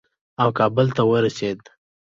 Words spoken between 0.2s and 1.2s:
او کابل ته